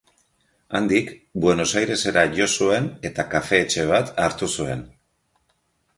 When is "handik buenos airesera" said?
0.79-2.23